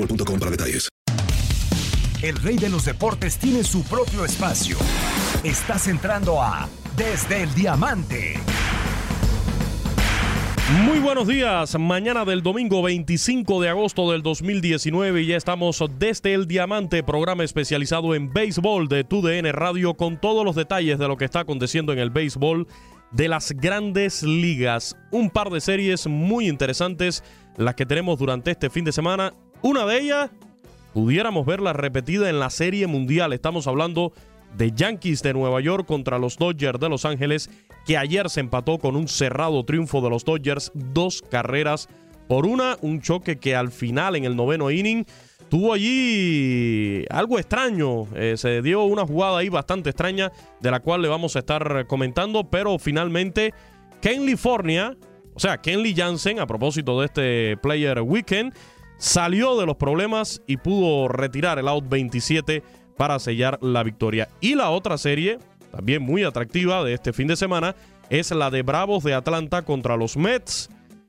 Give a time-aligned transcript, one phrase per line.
[0.00, 0.88] boostmobile.com para detalles.
[2.22, 4.76] El rey de los deportes tiene su propio espacio.
[5.42, 8.34] Estás entrando a Desde el Diamante.
[10.84, 16.34] Muy buenos días, mañana del domingo 25 de agosto del 2019 y ya estamos desde
[16.34, 21.16] el Diamante, programa especializado en béisbol de TUDN Radio con todos los detalles de lo
[21.16, 22.68] que está aconteciendo en el béisbol
[23.10, 24.96] de las grandes ligas.
[25.10, 27.24] Un par de series muy interesantes
[27.56, 29.34] las que tenemos durante este fin de semana.
[29.62, 30.30] Una de ellas
[30.94, 33.34] pudiéramos verla repetida en la serie mundial.
[33.34, 34.12] Estamos hablando
[34.56, 37.50] de Yankees de Nueva York contra los Dodgers de Los Ángeles,
[37.86, 41.88] que ayer se empató con un cerrado triunfo de los Dodgers, dos carreras
[42.26, 45.04] por una, un choque que al final en el noveno inning
[45.50, 51.02] tuvo allí algo extraño, eh, se dio una jugada ahí bastante extraña de la cual
[51.02, 53.52] le vamos a estar comentando, pero finalmente
[54.00, 54.96] Kenley Fornia,
[55.34, 58.54] o sea, Kenley Jansen, a propósito de este Player Weekend,
[59.00, 62.62] salió de los problemas y pudo retirar el out 27
[62.96, 64.28] para sellar la victoria.
[64.40, 65.38] Y la otra serie,
[65.72, 67.74] también muy atractiva de este fin de semana,
[68.10, 70.68] es la de Bravos de Atlanta contra los Mets.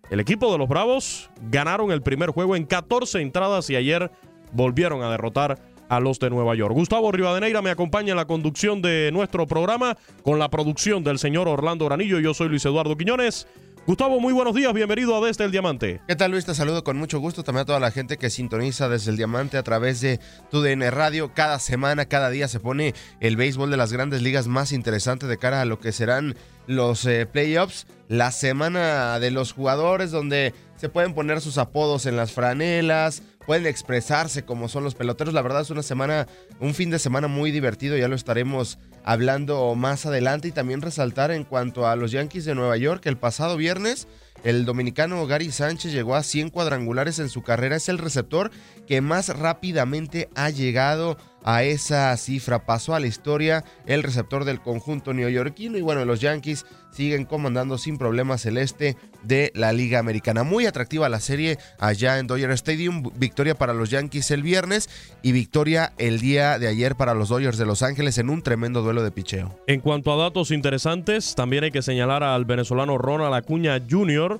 [0.10, 4.10] El equipo de los Bravos ganaron el primer juego en 14 entradas y ayer
[4.54, 5.60] volvieron a derrotar
[5.90, 6.74] a los de Nueva York.
[6.74, 11.50] Gustavo Rivadeneira me acompaña en la conducción de nuestro programa con la producción del señor
[11.50, 12.22] Orlando Granillo.
[12.22, 13.48] Yo soy Luis Eduardo Quiñones.
[13.88, 16.02] Gustavo, muy buenos días, bienvenido a Desde el Diamante.
[16.08, 16.46] ¿Qué tal Luis?
[16.46, 19.58] Te saludo con mucho gusto también a toda la gente que sintoniza desde el Diamante
[19.58, 20.20] a través de
[20.52, 21.34] tu DN Radio.
[21.34, 25.38] Cada semana, cada día se pone el béisbol de las grandes ligas más interesante de
[25.38, 26.36] cara a lo que serán
[26.68, 27.88] los eh, playoffs.
[28.08, 33.66] La semana de los jugadores donde se pueden poner sus apodos en las franelas, pueden
[33.66, 35.34] expresarse como son los peloteros.
[35.34, 36.28] La verdad es una semana,
[36.60, 41.32] un fin de semana muy divertido, ya lo estaremos hablando más adelante y también resaltar
[41.32, 44.08] en cuanto a los Yankees de Nueva York, el pasado viernes
[44.44, 48.52] el dominicano Gary Sánchez llegó a 100 cuadrangulares en su carrera, es el receptor
[48.88, 52.66] que más rápidamente ha llegado a esa cifra.
[52.66, 57.78] Pasó a la historia el receptor del conjunto neoyorquino y bueno, los Yankees siguen comandando
[57.78, 60.44] sin problemas el este de la Liga Americana.
[60.44, 63.12] Muy atractiva la serie allá en Dodger Stadium.
[63.16, 64.90] Victoria para los Yankees el viernes
[65.22, 68.82] y victoria el día de ayer para los Dodgers de Los Ángeles en un tremendo
[68.82, 69.58] duelo de picheo.
[69.68, 74.31] En cuanto a datos interesantes, también hay que señalar al venezolano Ronald Acuña Jr.,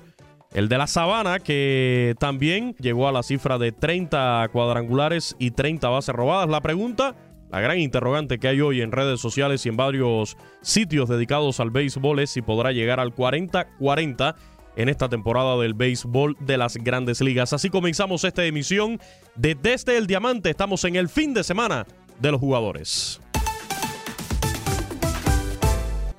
[0.54, 5.88] el de la Sabana, que también llegó a la cifra de 30 cuadrangulares y 30
[5.88, 6.48] bases robadas.
[6.48, 7.14] La pregunta,
[7.50, 11.70] la gran interrogante que hay hoy en redes sociales y en varios sitios dedicados al
[11.70, 14.34] béisbol es si podrá llegar al 40-40
[14.76, 17.52] en esta temporada del béisbol de las grandes ligas.
[17.52, 19.00] Así comenzamos esta emisión
[19.36, 20.50] de Desde el Diamante.
[20.50, 21.86] Estamos en el fin de semana
[22.20, 23.20] de los jugadores.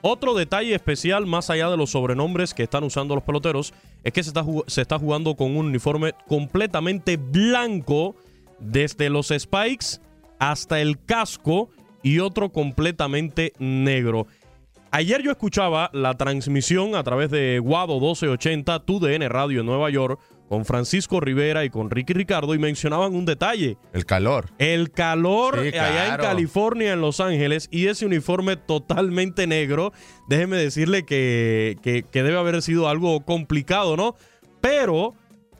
[0.05, 3.73] Otro detalle especial, más allá de los sobrenombres que están usando los peloteros,
[4.03, 8.13] es que se está, se está jugando con un uniforme completamente blanco,
[8.59, 10.01] desde los spikes
[10.39, 11.69] hasta el casco
[12.01, 14.27] y otro completamente negro.
[14.91, 20.19] Ayer yo escuchaba la transmisión a través de Guado 1280, TUDN Radio en Nueva York,
[20.53, 23.75] con Francisco Rivera y con Ricky Ricardo y mencionaban un detalle.
[23.91, 24.51] El calor.
[24.59, 26.17] El calor Sí, allá en.
[26.21, 29.93] California, en Los Ángeles, y ese uniforme totalmente negro.
[30.29, 34.13] Déjeme decirle que, que- que debe haber sido algo complicado, ¿no?
[34.61, 35.15] Pero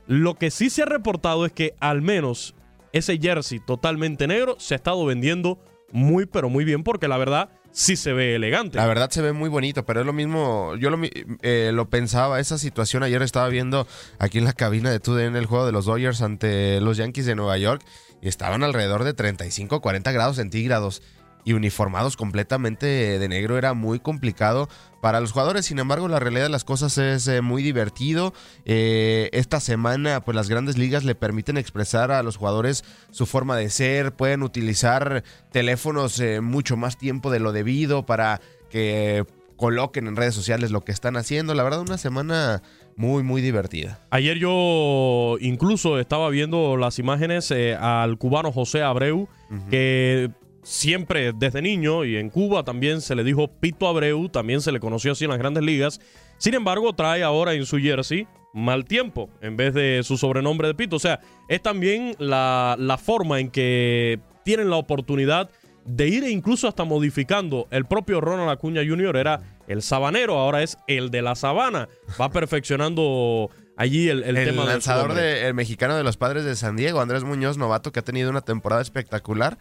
[0.06, 2.54] lo que sí se ha reportado es que al menos
[2.92, 5.58] ese jersey totalmente negro se ha estado vendiendo
[5.92, 8.78] muy, pero muy bien, porque la verdad sí se ve elegante.
[8.78, 11.00] La verdad se ve muy bonito, pero es lo mismo, yo lo,
[11.42, 13.86] eh, lo pensaba, esa situación ayer estaba viendo
[14.20, 17.36] aquí en la cabina de TUDN el juego de los Dodgers ante los Yankees de
[17.36, 17.84] Nueva York
[18.22, 21.02] y estaban alrededor de 35, 40 grados centígrados
[21.46, 22.86] y uniformados completamente
[23.20, 24.70] de negro era muy complicado
[25.02, 25.66] para los jugadores.
[25.66, 28.34] Sin embargo, la realidad de las cosas es eh, muy divertido.
[28.66, 33.58] Eh, esta semana, pues las grandes ligas le permiten expresar a los jugadores su forma
[33.58, 39.26] de ser, pueden utilizar teléfonos eh, mucho más tiempo de lo debido para que
[39.58, 41.54] coloquen en redes sociales lo que están haciendo.
[41.54, 42.62] La verdad, una semana
[42.96, 44.00] muy, muy divertida.
[44.10, 49.28] Ayer yo incluso estaba viendo las imágenes eh, al cubano José Abreu,
[49.70, 50.32] que
[50.64, 54.80] siempre desde niño y en Cuba también se le dijo Pito Abreu, también se le
[54.80, 56.00] conoció así en las grandes ligas.
[56.38, 60.76] Sin embargo, trae ahora en su jersey mal tiempo en vez de su sobrenombre de
[60.76, 60.96] Pito.
[60.96, 65.50] O sea, es también la, la forma en que tienen la oportunidad
[65.86, 67.68] de ir incluso hasta modificando.
[67.72, 69.18] El propio Ronald Acuña Jr.
[69.18, 71.90] era el sabanero, ahora es el de la sabana.
[72.20, 75.24] Va perfeccionando allí el, el El, tema del lanzador nombre.
[75.26, 78.30] de- el mexicano de los padres de San Diego, Andrés Muñoz, novato, que ha tenido
[78.30, 79.58] una temporada espectacular.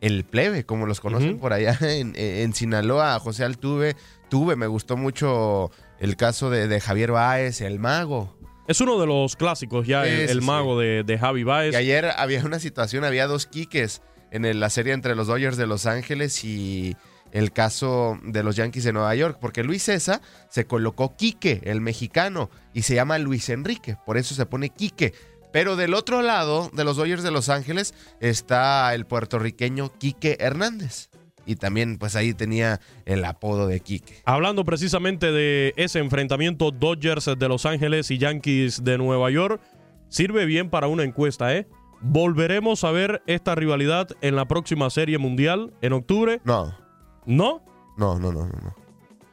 [0.00, 3.96] El plebe, como los conocen por allá en, en Sinaloa, José Altuve.
[4.28, 8.36] Tuve, me gustó mucho el caso de, de Javier Báez, el mago.
[8.68, 11.72] Es uno de los clásicos ya, el, sí, mago de, de Javi Baez.
[11.74, 14.00] Y ayer había una situación, había dos quiques
[14.30, 16.96] en el- la serie entre los Dodgers de Los Ángeles y
[17.32, 21.80] el caso de los Yankees de Nueva York, porque Luis César se colocó Quique, el
[21.80, 25.14] mexicano, y se llama Luis Enrique, por eso se pone Quique.
[25.52, 31.10] Pero del otro lado de los Dodgers de Los Ángeles está el puertorriqueño Quique Hernández.
[31.46, 34.22] Y también, pues ahí tenía el apodo de Quique.
[34.24, 39.60] Hablando precisamente de ese enfrentamiento Dodgers de Los Ángeles y Yankees de Nueva York,
[40.08, 41.66] sirve bien para una encuesta, ¿eh?
[42.02, 46.40] ¿Volveremos a ver esta rivalidad en la próxima Serie Mundial en octubre?
[46.44, 46.74] No,
[47.26, 47.62] ¿No?
[47.96, 48.52] no, no, no, no.
[48.62, 48.89] no.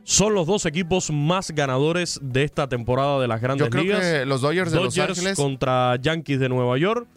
[0.09, 3.99] Son los dos equipos más ganadores de esta temporada de las grandes Yo creo ligas.
[3.99, 7.09] que los Dodgers de Los Ángeles contra Yankees de Nueva York.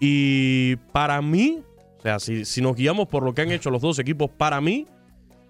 [0.00, 1.62] Y para mí,
[1.98, 4.62] o sea, si, si nos guiamos por lo que han hecho los dos equipos, para
[4.62, 4.86] mí,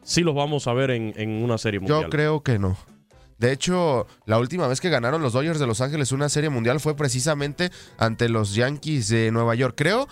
[0.03, 2.03] sí los vamos a ver en, en una serie mundial.
[2.03, 2.77] Yo creo que no.
[3.39, 6.81] De hecho, la última vez que ganaron los Dodgers de Los Ángeles una serie mundial
[6.81, 9.75] fue precisamente ante los Yankees de Nueva York.
[9.77, 10.09] Creo,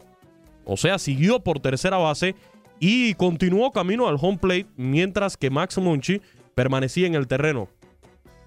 [0.65, 2.35] o sea, siguió por tercera base
[2.79, 6.21] y continuó camino al home plate mientras que Max Munchi
[6.55, 7.69] permanecía en el terreno.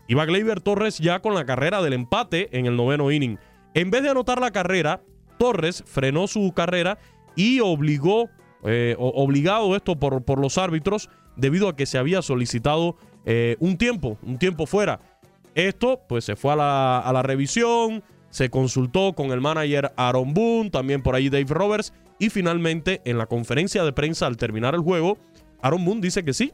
[0.08, 3.40] Iba Gleyber Torres ya con la carrera del empate en el noveno inning.
[3.74, 5.02] En vez de anotar la carrera,
[5.38, 6.98] Torres frenó su carrera
[7.36, 8.30] y obligó,
[8.64, 13.78] eh, obligado esto por, por, los árbitros, debido a que se había solicitado eh, un
[13.78, 15.00] tiempo, un tiempo fuera.
[15.56, 20.34] Esto pues se fue a la, a la revisión, se consultó con el manager Aaron
[20.34, 24.76] Boone, también por ahí Dave Roberts, y finalmente en la conferencia de prensa al terminar
[24.76, 25.18] el juego,
[25.62, 26.52] Aaron Boone dice que sí,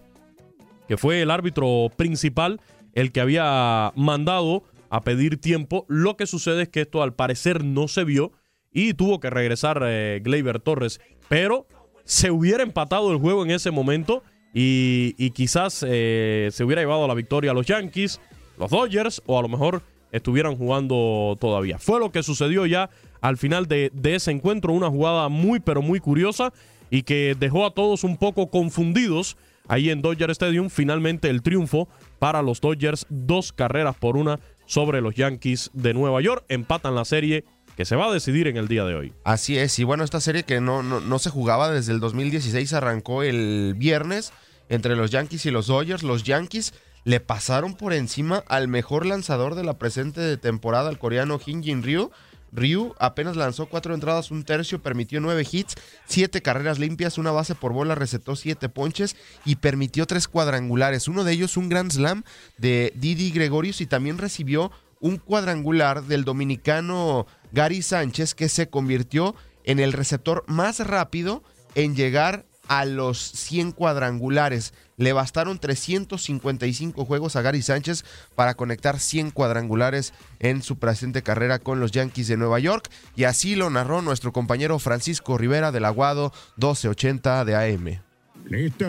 [0.87, 2.59] que fue el árbitro principal
[2.93, 5.85] el que había mandado a pedir tiempo.
[5.87, 8.31] Lo que sucede es que esto al parecer no se vio
[8.71, 10.99] y tuvo que regresar eh, Gleyber Torres.
[11.27, 11.67] Pero
[12.03, 14.23] se hubiera empatado el juego en ese momento
[14.53, 18.19] y, quizás eh, se hubiera llevado la victoria a los Yankees,
[18.57, 21.77] los Dodgers o a lo mejor estuvieran jugando todavía.
[21.77, 22.89] Fue lo que sucedió ya
[23.21, 26.51] al final de, de ese encuentro, una jugada muy pero muy curiosa
[26.89, 30.69] y que dejó a todos un poco confundidos ahí en Dodger Stadium.
[30.69, 36.21] Finalmente el triunfo para los Dodgers, dos carreras por una sobre los Yankees de Nueva
[36.21, 36.43] York.
[36.49, 37.45] Empatan la serie
[37.79, 39.13] que se va a decidir en el día de hoy.
[39.23, 43.23] Así es, y bueno, esta serie que no, no, se jugaba desde el 2016 arrancó
[43.23, 44.33] el viernes
[44.67, 46.03] entre los Yankees y los Dodgers.
[46.03, 46.73] Los Yankees
[47.05, 52.11] le pasaron por encima al mejor lanzador de la presente temporada, el coreano Jin Ryu.
[52.51, 57.55] Ryu apenas lanzó cuatro entradas, un tercio, permitió nueve hits, siete carreras limpias, una base
[57.55, 61.07] por bola, recetó siete ponches y permitió tres cuadrangulares.
[61.07, 62.25] Uno de ellos un Grand Slam
[62.57, 64.69] de Didi Gregorius y también recibió
[64.99, 71.43] un cuadrangular del dominicano Gary Sánchez que se convirtió en el receptor más rápido
[71.75, 74.73] en llegar a los 100 cuadrangulares.
[74.95, 81.59] Le bastaron 355 juegos a Gary Sánchez para conectar 100 cuadrangulares en su presente carrera
[81.59, 82.89] con los Yankees de Nueva York.
[83.15, 88.01] Y así lo narró nuestro compañero Francisco Rivera del Aguado 1280 de AM.
[88.45, 88.85] Listo,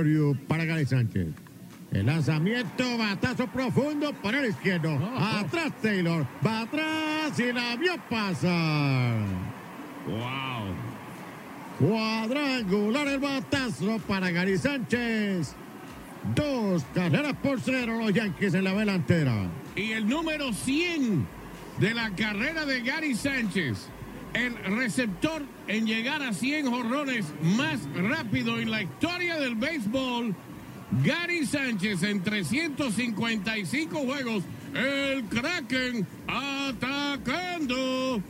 [0.46, 1.28] para Gary Sánchez.
[1.92, 4.96] El lanzamiento, batazo profundo para el izquierdo.
[5.18, 9.18] Atrás Taylor, va atrás y la vio pasar.
[10.06, 10.90] ¡Wow!
[11.80, 15.56] Cuadrangular el batazo para Gary Sánchez.
[16.34, 19.48] Dos carreras por cero los Yankees en la delantera.
[19.74, 21.26] Y el número 100
[21.80, 23.88] de la carrera de Gary Sánchez.
[24.34, 30.36] El receptor en llegar a 100 jorrones más rápido en la historia del béisbol.
[31.04, 34.42] Gary Sánchez en 355 juegos.
[34.74, 38.22] El Kraken atacando.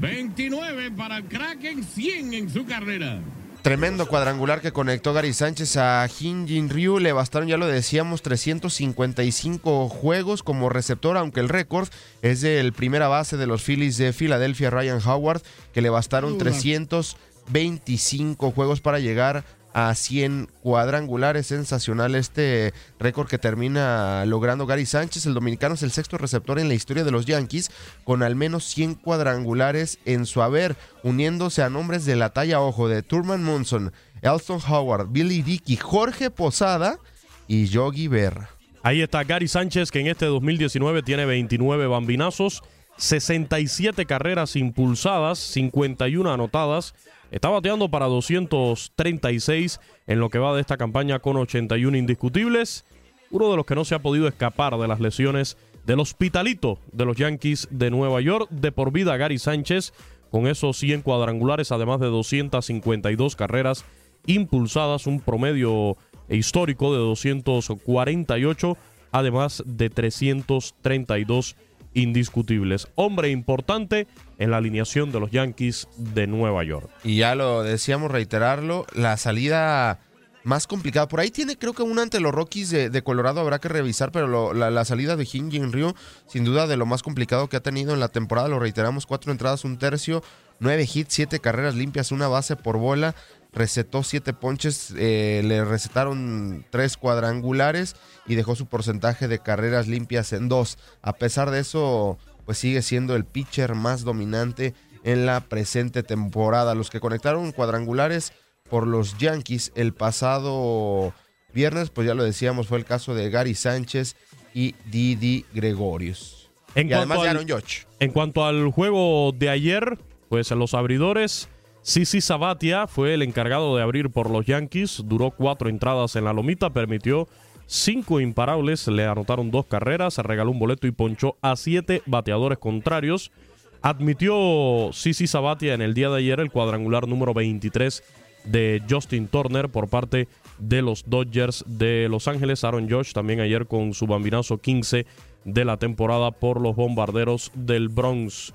[0.00, 3.20] 29 para el Kraken, 100 en su carrera.
[3.62, 7.00] Tremendo cuadrangular que conectó Gary Sánchez a Jin Jin Ryu.
[7.00, 11.88] Le bastaron, ya lo decíamos, 355 juegos como receptor, aunque el récord
[12.22, 15.42] es del primera base de los Phillies de Filadelfia, Ryan Howard,
[15.74, 19.44] que le bastaron 325 juegos para llegar
[19.78, 21.46] a 100 cuadrangulares.
[21.46, 25.26] Sensacional este récord que termina logrando Gary Sánchez.
[25.26, 27.70] El dominicano es el sexto receptor en la historia de los Yankees
[28.02, 32.88] con al menos 100 cuadrangulares en su haber, uniéndose a nombres de la talla ojo
[32.88, 36.98] de Turman Monson, Elston Howard, Billy Dickey, Jorge Posada
[37.46, 38.50] y Yogi Berra.
[38.82, 42.64] Ahí está Gary Sánchez que en este 2019 tiene 29 bambinazos,
[42.98, 46.94] 67 carreras impulsadas, 51 anotadas
[47.30, 52.86] Está bateando para 236 en lo que va de esta campaña con 81 indiscutibles.
[53.30, 57.04] Uno de los que no se ha podido escapar de las lesiones del hospitalito de
[57.04, 58.48] los Yankees de Nueva York.
[58.50, 59.92] De por vida Gary Sánchez
[60.30, 63.84] con esos 100 cuadrangulares, además de 252 carreras
[64.26, 65.98] impulsadas, un promedio
[66.30, 68.76] histórico de 248,
[69.12, 71.56] además de 332
[71.94, 72.88] indiscutibles.
[72.94, 74.06] Hombre importante
[74.38, 76.88] en la alineación de los Yankees de Nueva York.
[77.04, 80.00] Y ya lo decíamos, reiterarlo, la salida
[80.44, 81.08] más complicada.
[81.08, 84.54] Por ahí tiene, creo que una ante los Rockies de, Colorado habrá que revisar, pero
[84.54, 85.94] la, salida de Jin Ryu,
[86.26, 88.48] sin duda de lo más complicado que ha tenido en la temporada.
[88.48, 90.22] Lo reiteramos, cuatro entradas, un tercio,
[90.58, 93.14] nueve hits, siete carreras limpias, una base por bola.
[93.52, 100.32] Recetó siete ponches, eh, le recetaron tres cuadrangulares y dejó su porcentaje de carreras limpias
[100.32, 100.78] en dos.
[101.02, 106.74] A pesar de eso, pues sigue siendo el pitcher más dominante en la presente temporada.
[106.74, 108.32] Los que conectaron cuadrangulares
[108.68, 111.14] por los Yankees el pasado
[111.52, 114.16] viernes, pues ya lo decíamos, fue el caso de Gary Sánchez
[114.54, 116.50] y Didi Gregorius.
[116.74, 117.86] En y además de Aaron George.
[117.98, 121.48] En cuanto al juego de ayer, pues los abridores
[121.88, 126.34] Sisi Sabatia fue el encargado de abrir por los Yankees, duró cuatro entradas en la
[126.34, 127.28] lomita, permitió
[127.64, 132.58] cinco imparables, le anotaron dos carreras, se regaló un boleto y ponchó a siete bateadores
[132.58, 133.32] contrarios.
[133.80, 138.04] Admitió Sisi Sabatia en el día de ayer el cuadrangular número 23
[138.44, 140.28] de Justin Turner por parte
[140.58, 142.64] de los Dodgers de Los Ángeles.
[142.64, 145.06] Aaron Josh también ayer con su bambinazo 15
[145.46, 148.52] de la temporada por los bombarderos del Bronx.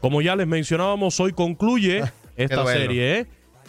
[0.00, 2.04] Como ya les mencionábamos, hoy concluye
[2.42, 3.26] esta serie, ¿eh?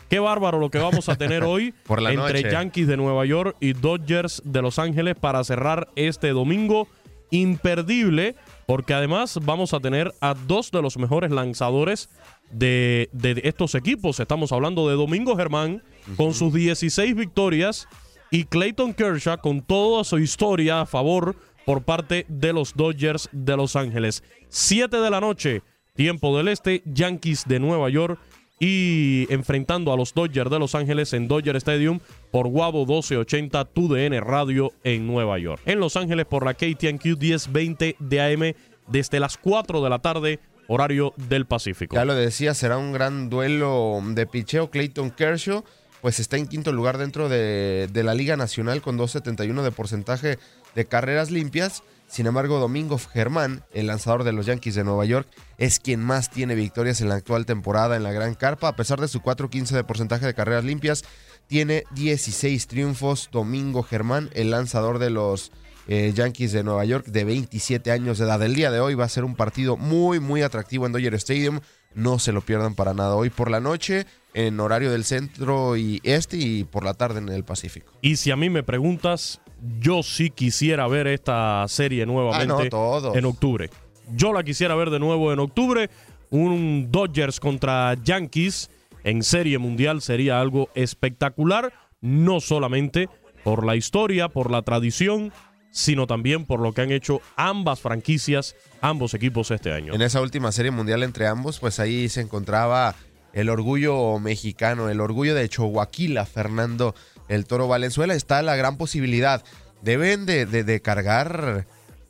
[0.09, 2.51] Qué bárbaro lo que vamos a tener hoy Por la entre noche.
[2.51, 6.87] Yankees de Nueva York y Dodgers de Los Ángeles para cerrar este domingo
[7.29, 8.35] imperdible,
[8.65, 12.09] porque además vamos a tener a dos de los mejores lanzadores
[12.51, 14.19] de, de estos equipos.
[14.19, 15.81] Estamos hablando de Domingo Germán
[16.17, 17.87] con sus 16 victorias
[18.31, 23.55] y Clayton Kershaw con toda su historia a favor por parte de los Dodgers de
[23.55, 24.23] Los Ángeles.
[24.49, 25.61] 7 de la noche,
[25.95, 28.19] tiempo del este, Yankees de Nueva York
[28.61, 31.99] y enfrentando a los Dodgers de Los Ángeles en Dodger Stadium
[32.29, 35.59] por Guabo 1280 TUDN Radio en Nueva York.
[35.65, 38.53] En Los Ángeles por la KTNQ 1020 de AM
[38.87, 41.95] desde las 4 de la tarde, horario del Pacífico.
[41.95, 44.69] Ya lo decía, será un gran duelo de picheo.
[44.69, 45.63] Clayton Kershaw,
[46.01, 50.37] pues está en quinto lugar dentro de, de la Liga Nacional con 2.71 de porcentaje
[50.75, 51.81] de carreras limpias.
[52.11, 56.29] Sin embargo, Domingo Germán, el lanzador de los Yankees de Nueva York, es quien más
[56.29, 58.67] tiene victorias en la actual temporada en la Gran Carpa.
[58.67, 61.05] A pesar de su 4.15 de porcentaje de carreras limpias,
[61.47, 63.29] tiene 16 triunfos.
[63.31, 65.53] Domingo Germán, el lanzador de los
[65.87, 68.43] eh, Yankees de Nueva York, de 27 años de edad.
[68.43, 71.61] El día de hoy va a ser un partido muy, muy atractivo en Dodger Stadium.
[71.95, 73.15] No se lo pierdan para nada.
[73.15, 77.29] Hoy por la noche, en horario del centro y este, y por la tarde en
[77.29, 77.93] el Pacífico.
[78.01, 79.39] Y si a mí me preguntas,
[79.79, 83.69] yo sí quisiera ver esta serie nuevamente Ah, no, en octubre.
[84.13, 85.89] Yo la quisiera ver de nuevo en octubre.
[86.29, 88.69] Un Dodgers contra Yankees
[89.03, 93.09] en serie mundial sería algo espectacular, no solamente
[93.43, 95.31] por la historia, por la tradición,
[95.71, 99.93] sino también por lo que han hecho ambas franquicias, ambos equipos este año.
[99.93, 102.95] En esa última serie mundial entre ambos, pues ahí se encontraba
[103.33, 105.89] el orgullo mexicano, el orgullo de Chihuahua,
[106.25, 106.93] Fernando
[107.31, 108.13] el Toro Valenzuela.
[108.13, 109.43] Está la gran posibilidad.
[109.81, 111.65] Deben de, de- de cargar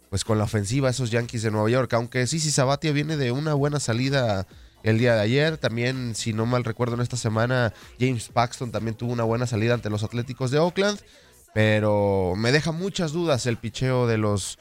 [0.09, 3.31] pues con la ofensiva esos Yankees de Nueva York, aunque sí, sí, Sabatia viene de
[3.31, 4.45] una buena salida
[4.83, 5.57] el día de ayer.
[5.57, 9.73] También, si no mal recuerdo, en esta semana James Paxton también tuvo una buena salida
[9.73, 10.99] ante los Atléticos de Oakland.
[11.53, 14.57] Pero me deja muchas dudas el picheo de los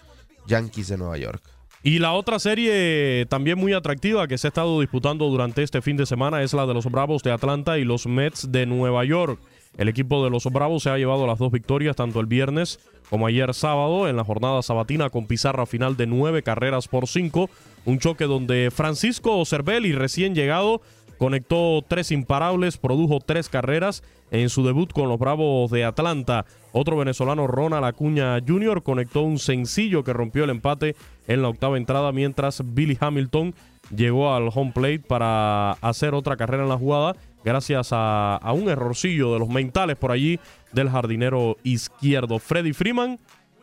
[0.46, 1.42] Yankees de Nueva York.
[1.82, 5.96] Y la otra serie también muy atractiva que se ha estado disputando durante este fin
[5.96, 9.40] de semana es la de los Bravos de Atlanta y los Mets de Nueva York.
[9.76, 13.26] El equipo de los Bravos se ha llevado las dos victorias tanto el viernes como
[13.26, 17.50] ayer sábado en la jornada sabatina con pizarra final de nueve carreras por cinco.
[17.84, 20.80] Un choque donde Francisco Cervelli, recién llegado,
[21.18, 26.46] conectó tres imparables, produjo tres carreras en su debut con los Bravos de Atlanta.
[26.72, 30.94] Otro venezolano, Ronald Acuña Jr., conectó un sencillo que rompió el empate
[31.26, 33.54] en la octava entrada, mientras Billy Hamilton
[33.94, 39.32] llegó al home plate para hacer otra carrera en la jugada, gracias a, un errorcillo
[39.32, 40.38] de los mentales por allí
[40.72, 42.38] del jardinero izquierdo.
[42.38, 43.18] Freddy Freeman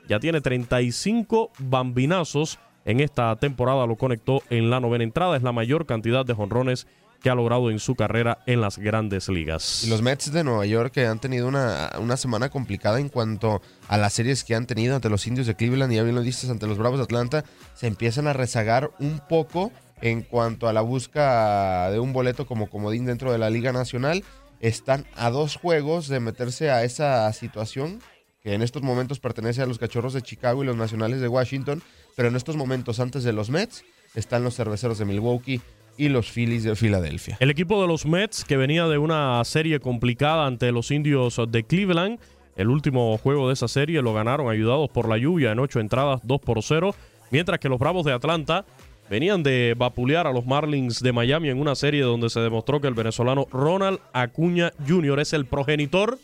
[0.08, 5.52] ya tiene 35 bambinazos en esta temporada, lo conectó en la novena entrada, es la
[5.52, 6.88] mayor cantidad de jonrones
[7.22, 9.84] que ha logrado en su carrera en las grandes ligas.
[9.84, 13.62] Y los Mets de Nueva York que han tenido una, una semana complicada en cuanto
[13.88, 16.22] a las series que han tenido ante los indios de Cleveland y ya bien lo
[16.22, 20.74] dices ante los Bravos de Atlanta, se empiezan a rezagar un poco en cuanto a
[20.74, 24.24] la busca de un boleto como comodín dentro de la Liga Nacional.
[24.60, 28.00] Están a dos juegos de meterse a esa situación
[28.42, 31.82] que en estos momentos pertenece a los Cachorros de Chicago y los Nacionales de Washington,
[32.16, 33.84] pero en estos momentos antes de los Mets
[34.16, 35.62] están los Cerveceros de Milwaukee
[35.98, 37.38] y los Phillies de Filadelfia.
[37.40, 41.64] El equipo de los Mets, que venía de una serie complicada ante los indios de
[41.64, 42.20] Cleveland,
[42.56, 46.22] el último juego de esa serie lo ganaron ayudados por la lluvia en ocho entradas,
[46.24, 46.96] 2 por 0,
[47.32, 48.66] mientras que los Bravos de Atlanta
[49.10, 52.88] venían de vapulear a los Marlins de Miami en una serie donde se demostró que
[52.88, 55.20] el venezolano Ronald Acuña Jr.
[55.20, 56.20] es el progenitor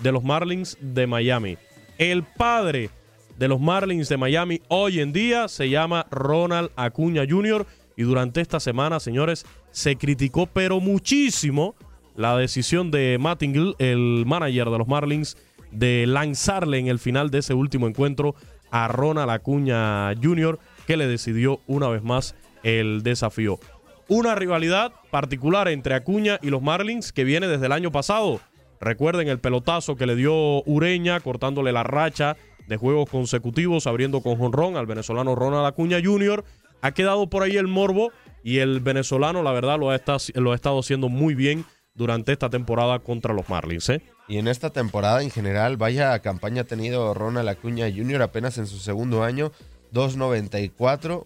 [0.00, 1.58] de los Marlins de Miami.
[1.98, 2.90] El padre
[3.38, 7.66] de los Marlins de Miami hoy en día se llama Ronald Acuña Jr.
[7.96, 11.74] Y durante esta semana, señores, se criticó pero muchísimo
[12.16, 15.36] la decisión de Mattingly, el manager de los Marlins,
[15.70, 18.34] de lanzarle en el final de ese último encuentro
[18.70, 23.58] a Ronald Acuña Jr., que le decidió una vez más el desafío.
[24.08, 28.40] Una rivalidad particular entre Acuña y los Marlins que viene desde el año pasado.
[28.80, 34.36] Recuerden el pelotazo que le dio Ureña cortándole la racha de juegos consecutivos, abriendo con
[34.36, 36.44] jonrón al venezolano Ronald Acuña Jr.
[36.80, 38.10] Ha quedado por ahí el morbo
[38.42, 41.64] y el venezolano, la verdad, lo ha, ha estado haciendo muy bien
[41.94, 43.88] durante esta temporada contra los Marlins.
[43.90, 44.02] ¿eh?
[44.28, 48.22] Y en esta temporada en general, vaya campaña ha tenido Ronald Acuña Jr.
[48.22, 49.52] apenas en su segundo año,
[49.92, 51.24] 2.94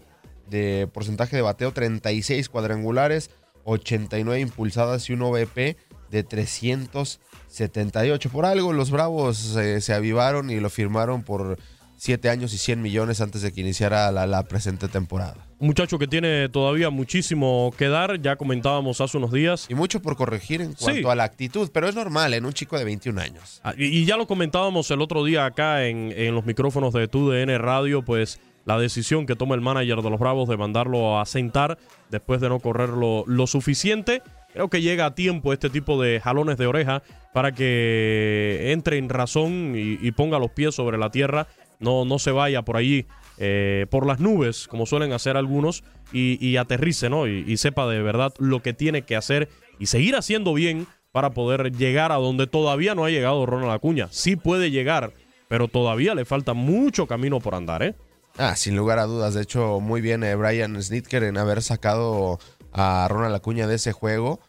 [0.49, 3.29] de porcentaje de bateo, 36 cuadrangulares,
[3.65, 5.75] 89 impulsadas y un OVP
[6.09, 8.29] de 378.
[8.29, 11.57] Por algo los Bravos eh, se avivaron y lo firmaron por
[11.97, 15.35] 7 años y 100 millones antes de que iniciara la, la presente temporada.
[15.59, 19.65] Un muchacho que tiene todavía muchísimo que dar, ya comentábamos hace unos días.
[19.67, 21.07] Y mucho por corregir en cuanto Sí.
[21.11, 23.59] a la actitud, pero es normal en un chico de 21 años.
[23.63, 27.07] Ah, Y, y ya lo comentábamos el otro día acá en, en los micrófonos de
[27.07, 31.25] TUDN Radio, pues la decisión que toma el manager de los Bravos de mandarlo a
[31.25, 31.77] sentar
[32.11, 34.21] después de no correr lo, suficiente.
[34.51, 37.01] Creo que llega a tiempo este tipo de jalones de oreja
[37.33, 41.47] para que entre en razón y, ponga los pies sobre la tierra.
[41.79, 43.05] No, no se vaya por allí
[43.37, 47.25] eh, por las nubes, como suelen hacer algunos, y, y aterrice, ¿no?
[47.25, 49.47] Y, y sepa de verdad lo que tiene que hacer
[49.79, 54.09] y seguir haciendo bien para poder llegar a donde todavía no ha llegado Ronald Acuña.
[54.11, 55.13] Sí puede llegar,
[55.47, 57.95] pero todavía le falta mucho camino por andar, ¿eh?
[58.37, 59.33] Ah, sin lugar a dudas.
[59.33, 62.39] De hecho, muy bien eh, Brian Snitker en haber sacado
[62.71, 64.39] a Ronald Acuña de ese juego.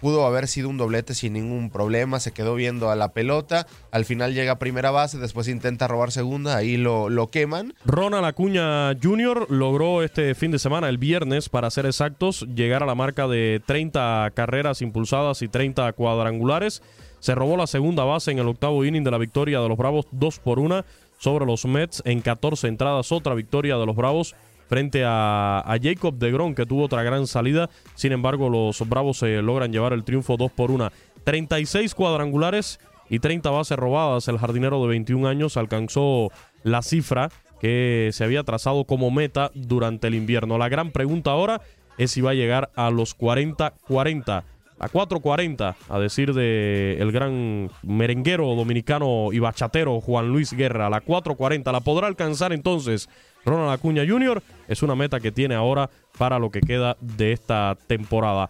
[0.00, 2.20] Pudo haber sido un doblete sin ningún problema.
[2.20, 3.66] Se quedó viendo a la pelota.
[3.90, 5.18] Al final llega a primera base.
[5.18, 6.56] Después intenta robar segunda.
[6.56, 7.74] Ahí lo, lo queman.
[7.84, 9.50] Ronald Acuña Jr.
[9.50, 13.62] logró este fin de semana, el viernes, para ser exactos, llegar a la marca de
[13.66, 16.82] 30 carreras impulsadas y 30 cuadrangulares.
[17.18, 20.06] Se robó la segunda base en el octavo inning de la victoria de los Bravos
[20.10, 20.84] 2 por 1
[21.18, 23.12] sobre los Mets en 14 entradas.
[23.12, 24.34] Otra victoria de los Bravos
[24.68, 27.70] frente a, Jacob de Gron, que tuvo otra gran salida.
[27.94, 30.90] Sin embargo, los Bravos se logran llevar el triunfo 2 por 1.
[31.24, 34.28] 36 cuadrangulares y 30 bases robadas.
[34.28, 36.30] El jardinero de 21 años alcanzó
[36.62, 40.58] la cifra que se había trazado como meta durante el invierno.
[40.58, 41.62] La gran pregunta ahora
[41.96, 44.44] es si va a llegar a los 40-40.
[44.78, 50.90] A 4.40, a decir de el gran merenguero dominicano y bachatero Juan Luis Guerra.
[50.90, 53.08] La 4.40 la podrá alcanzar entonces
[53.44, 54.42] Ronald Acuña Jr.
[54.66, 58.48] Es una meta que tiene ahora para lo que queda de esta temporada.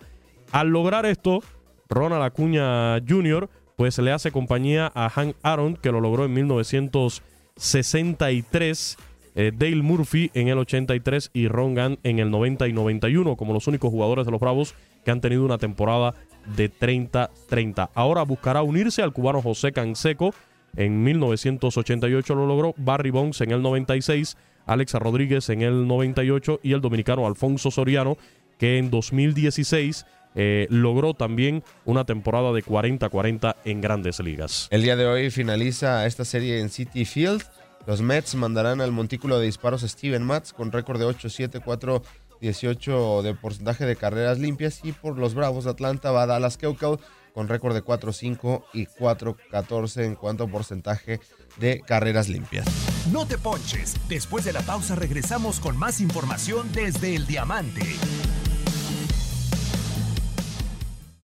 [0.51, 1.43] Al lograr esto,
[1.91, 3.51] Ronald Acuña Jr.
[3.77, 8.97] pues le hace compañía a Hank Aaron, que lo logró en 1963.
[9.37, 13.53] eh, Dale Murphy en el 83 y Ron Gunn en el 90 y 91 como
[13.53, 14.75] los únicos jugadores de los Bravos
[15.05, 16.15] que han tenido una temporada
[16.57, 17.91] de 30-30.
[17.95, 20.35] Ahora buscará unirse al cubano José Canseco.
[20.77, 24.37] En 1988 lo logró Barry Bonds en el 96,
[24.67, 28.17] Alexa Rodríguez en el 98 y el dominicano Alfonso Soriano
[28.59, 34.69] que en 2016 eh, logró también una temporada de 40-40 en grandes ligas.
[34.71, 37.43] El día de hoy finaliza esta serie en City Field.
[37.87, 42.03] Los Mets mandarán al montículo de disparos Steven Matz con récord de 8-7-4.
[42.45, 46.99] 18 de porcentaje de carreras limpias y por los Bravos de Atlanta va Dallas Keuchel
[47.33, 51.21] con récord de 4-5 y 4-14 en cuanto a porcentaje
[51.57, 52.67] de carreras limpias.
[53.11, 53.97] No te ponches.
[54.09, 57.83] Después de la pausa regresamos con más información desde el Diamante.